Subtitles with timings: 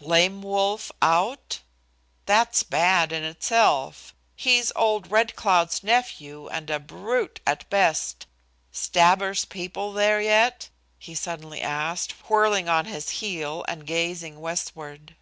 [0.00, 1.60] "Lame Wolf out?
[2.26, 4.12] That's bad in itself!
[4.34, 8.26] He's old Red Cloud's nephew and a brute at best.
[8.72, 10.68] Stabber's people there yet?"
[10.98, 15.14] he suddenly asked, whirling on his heel and gazing westward.